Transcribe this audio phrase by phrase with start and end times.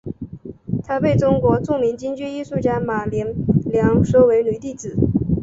[0.83, 4.95] 她被中国著名京剧艺术家马连良收为女弟子。